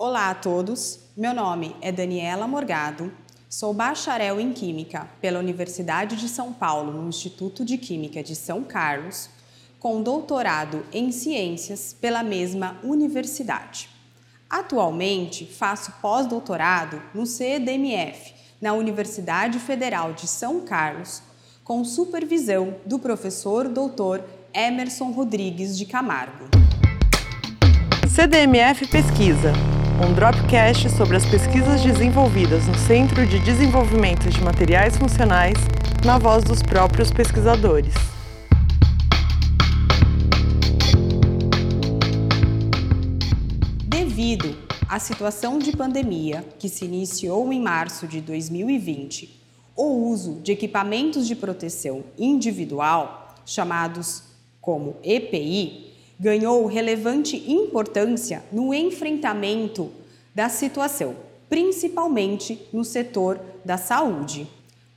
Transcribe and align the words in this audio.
Olá 0.00 0.30
a 0.30 0.34
todos, 0.36 1.00
meu 1.16 1.34
nome 1.34 1.74
é 1.80 1.90
Daniela 1.90 2.46
Morgado, 2.46 3.12
sou 3.48 3.74
bacharel 3.74 4.38
em 4.38 4.52
Química 4.52 5.08
pela 5.20 5.40
Universidade 5.40 6.14
de 6.14 6.28
São 6.28 6.52
Paulo, 6.52 6.92
no 6.92 7.08
Instituto 7.08 7.64
de 7.64 7.76
Química 7.76 8.22
de 8.22 8.36
São 8.36 8.62
Carlos, 8.62 9.28
com 9.80 10.00
doutorado 10.00 10.86
em 10.92 11.10
Ciências 11.10 11.96
pela 12.00 12.22
mesma 12.22 12.78
universidade. 12.84 13.88
Atualmente 14.48 15.44
faço 15.44 15.90
pós-doutorado 16.00 17.02
no 17.12 17.26
CEDMF, 17.26 18.34
na 18.60 18.74
Universidade 18.74 19.58
Federal 19.58 20.12
de 20.12 20.28
São 20.28 20.60
Carlos, 20.60 21.22
com 21.64 21.84
supervisão 21.84 22.76
do 22.86 23.00
professor 23.00 23.68
doutor 23.68 24.24
Emerson 24.54 25.10
Rodrigues 25.10 25.76
de 25.76 25.86
Camargo. 25.86 26.44
CDMF 28.14 28.86
Pesquisa, 28.86 29.52
um 30.00 30.14
dropcast 30.14 30.88
sobre 30.90 31.16
as 31.16 31.26
pesquisas 31.26 31.82
desenvolvidas 31.82 32.68
no 32.68 32.78
Centro 32.78 33.26
de 33.26 33.40
Desenvolvimento 33.40 34.30
de 34.30 34.40
Materiais 34.40 34.96
Funcionais, 34.96 35.56
na 36.04 36.16
voz 36.16 36.44
dos 36.44 36.62
próprios 36.62 37.10
pesquisadores. 37.10 37.94
Devido 43.84 44.56
à 44.88 45.00
situação 45.00 45.58
de 45.58 45.76
pandemia 45.76 46.44
que 46.60 46.68
se 46.68 46.84
iniciou 46.84 47.52
em 47.52 47.60
março 47.60 48.06
de 48.06 48.20
2020, 48.20 49.42
o 49.74 50.10
uso 50.10 50.34
de 50.42 50.52
equipamentos 50.52 51.26
de 51.26 51.34
proteção 51.34 52.04
individual, 52.16 53.34
chamados 53.44 54.22
como 54.60 54.96
EPI, 55.02 55.97
ganhou 56.18 56.66
relevante 56.66 57.36
importância 57.50 58.42
no 58.50 58.74
enfrentamento 58.74 59.90
da 60.34 60.48
situação, 60.48 61.16
principalmente 61.48 62.66
no 62.72 62.84
setor 62.84 63.40
da 63.64 63.78
saúde. 63.78 64.46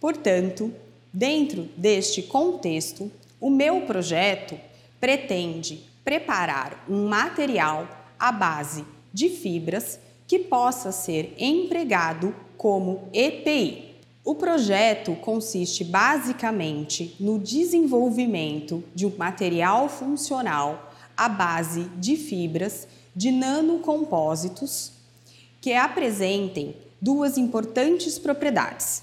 Portanto, 0.00 0.72
dentro 1.12 1.68
deste 1.76 2.22
contexto, 2.22 3.10
o 3.40 3.50
meu 3.50 3.82
projeto 3.82 4.56
pretende 5.00 5.82
preparar 6.04 6.84
um 6.88 7.06
material 7.08 7.88
à 8.18 8.32
base 8.32 8.84
de 9.12 9.28
fibras 9.28 9.98
que 10.26 10.38
possa 10.38 10.92
ser 10.92 11.34
empregado 11.38 12.34
como 12.56 13.08
EPI. 13.12 13.96
O 14.24 14.34
projeto 14.34 15.16
consiste 15.16 15.82
basicamente 15.82 17.16
no 17.18 17.38
desenvolvimento 17.38 18.84
de 18.94 19.06
um 19.06 19.12
material 19.16 19.88
funcional 19.88 20.89
à 21.20 21.28
base 21.28 21.82
de 21.98 22.16
fibras 22.16 22.88
de 23.14 23.30
nanocompósitos 23.30 24.92
que 25.60 25.74
apresentem 25.74 26.74
duas 26.98 27.36
importantes 27.36 28.18
propriedades: 28.18 29.02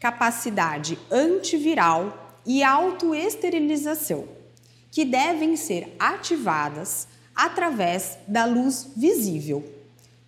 capacidade 0.00 0.98
antiviral 1.10 2.38
e 2.46 2.62
autoesterilização, 2.62 4.24
que 4.90 5.04
devem 5.04 5.56
ser 5.56 5.94
ativadas 5.98 7.06
através 7.36 8.16
da 8.26 8.46
luz 8.46 8.88
visível, 8.96 9.62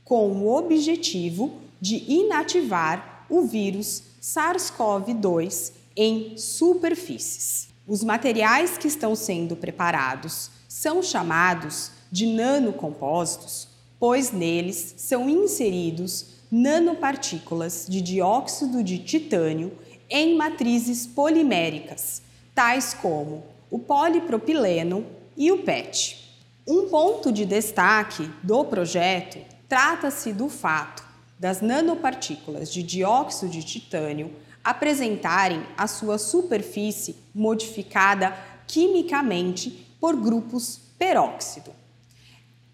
com 0.05 0.31
o 0.33 0.55
objetivo 0.55 1.55
de 1.81 2.05
inativar 2.07 3.25
o 3.31 3.47
vírus 3.47 4.03
SARS-CoV-2 4.21 5.73
em 5.97 6.37
superfícies. 6.37 7.71
Os 7.87 8.05
materiais 8.05 8.77
que 8.77 8.87
estão 8.87 9.15
sendo 9.17 9.57
preparados 9.57 10.60
são 10.71 11.03
chamados 11.03 11.91
de 12.13 12.27
nanocompósitos, 12.27 13.67
pois 13.99 14.31
neles 14.31 14.95
são 14.99 15.29
inseridos 15.29 16.27
nanopartículas 16.49 17.87
de 17.89 18.01
dióxido 18.01 18.81
de 18.81 18.99
titânio 18.99 19.77
em 20.09 20.37
matrizes 20.37 21.09
poliméricas, 21.09 22.23
tais 22.55 22.95
como 22.95 23.43
o 23.69 23.81
polipropileno 23.81 25.05
e 25.37 25.51
o 25.51 25.65
PET. 25.65 26.39
Um 26.65 26.89
ponto 26.89 27.33
de 27.33 27.45
destaque 27.45 28.31
do 28.41 28.65
projeto 28.65 29.39
trata-se 29.69 30.33
do 30.33 30.49
fato 30.49 31.05
das 31.37 31.61
nanopartículas 31.61 32.73
de 32.73 32.85
dióxido 32.85 33.51
de 33.51 33.65
titânio 33.65 34.33
apresentarem 34.63 35.65
a 35.77 35.89
sua 35.89 36.17
superfície 36.17 37.17
modificada 37.35 38.37
quimicamente 38.69 39.90
por 40.01 40.17
grupos 40.17 40.81
peróxido. 40.99 41.73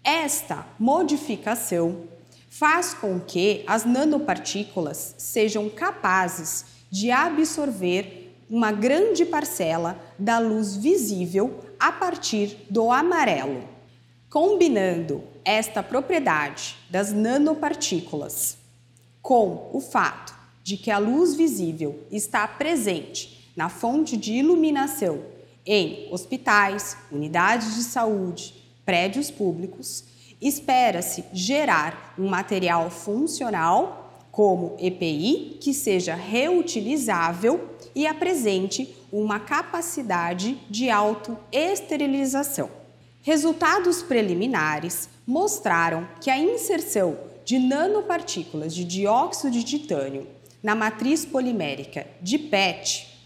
Esta 0.03 0.65
modificação 0.79 2.03
faz 2.49 2.93
com 2.93 3.19
que 3.19 3.63
as 3.67 3.83
nanopartículas 3.83 5.13
sejam 5.17 5.69
capazes 5.69 6.65
de 6.89 7.11
absorver 7.11 8.33
uma 8.49 8.71
grande 8.71 9.25
parcela 9.25 9.99
da 10.17 10.39
luz 10.39 10.77
visível 10.77 11.59
a 11.77 11.91
partir 11.91 12.65
do 12.69 12.89
amarelo. 12.89 13.63
Combinando 14.29 15.23
esta 15.43 15.83
propriedade 15.83 16.77
das 16.89 17.11
nanopartículas 17.11 18.57
com 19.21 19.69
o 19.73 19.81
fato 19.81 20.33
de 20.63 20.77
que 20.77 20.89
a 20.89 20.97
luz 20.97 21.35
visível 21.35 22.03
está 22.09 22.47
presente 22.47 23.51
na 23.55 23.69
fonte 23.69 24.15
de 24.15 24.33
iluminação 24.33 25.36
em 25.67 26.07
hospitais, 26.11 26.97
unidades 27.11 27.75
de 27.75 27.83
saúde, 27.83 28.53
prédios 28.85 29.29
públicos, 29.29 30.05
espera-se 30.41 31.25
gerar 31.33 32.13
um 32.17 32.29
material 32.29 32.89
funcional, 32.89 34.27
como 34.31 34.77
EPI, 34.79 35.57
que 35.59 35.73
seja 35.73 36.15
reutilizável 36.15 37.69
e 37.93 38.07
apresente 38.07 38.95
uma 39.11 39.39
capacidade 39.39 40.57
de 40.69 40.89
autoesterilização. 40.89 42.69
Resultados 43.21 44.01
preliminares 44.01 45.09
mostraram 45.25 46.07
que 46.21 46.29
a 46.29 46.37
inserção 46.37 47.17
de 47.43 47.59
nanopartículas 47.59 48.73
de 48.73 48.85
dióxido 48.85 49.51
de 49.51 49.63
titânio 49.63 50.27
na 50.61 50.75
matriz 50.75 51.25
polimérica 51.25 52.07
de 52.21 52.37
PET 52.37 53.16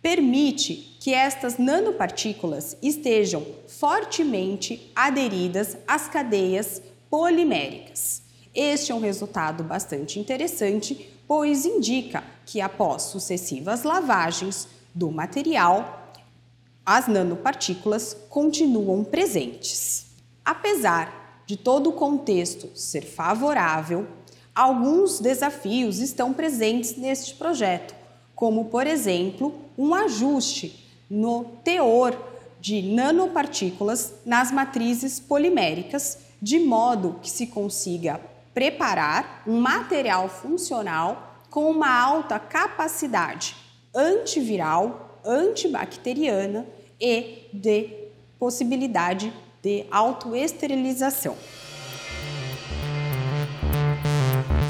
permite 0.00 0.96
que 1.00 1.12
estas 1.12 1.58
nanopartículas 1.58 2.76
estejam 2.82 3.44
fortemente 3.66 4.90
aderidas 4.94 5.76
às 5.86 6.08
cadeias 6.08 6.82
poliméricas. 7.10 8.22
Este 8.54 8.92
é 8.92 8.94
um 8.94 9.00
resultado 9.00 9.62
bastante 9.62 10.18
interessante, 10.18 11.14
pois 11.26 11.64
indica 11.64 12.24
que 12.46 12.60
após 12.60 13.02
sucessivas 13.02 13.82
lavagens 13.82 14.68
do 14.94 15.10
material, 15.10 16.12
as 16.84 17.06
nanopartículas 17.06 18.16
continuam 18.28 19.04
presentes. 19.04 20.06
Apesar 20.44 21.42
de 21.46 21.56
todo 21.56 21.90
o 21.90 21.92
contexto 21.92 22.70
ser 22.74 23.02
favorável, 23.02 24.06
alguns 24.54 25.20
desafios 25.20 25.98
estão 25.98 26.32
presentes 26.32 26.96
neste 26.96 27.34
projeto, 27.34 27.94
como, 28.38 28.66
por 28.66 28.86
exemplo, 28.86 29.52
um 29.76 29.92
ajuste 29.92 30.88
no 31.10 31.44
teor 31.64 32.16
de 32.60 32.80
nanopartículas 32.82 34.14
nas 34.24 34.52
matrizes 34.52 35.18
poliméricas, 35.18 36.18
de 36.40 36.60
modo 36.60 37.18
que 37.20 37.28
se 37.28 37.48
consiga 37.48 38.20
preparar 38.54 39.42
um 39.44 39.60
material 39.60 40.28
funcional 40.28 41.40
com 41.50 41.68
uma 41.68 41.92
alta 41.92 42.38
capacidade 42.38 43.56
antiviral, 43.92 45.18
antibacteriana 45.24 46.64
e 47.00 47.48
de 47.52 47.90
possibilidade 48.38 49.32
de 49.60 49.84
autoesterilização. 49.90 51.36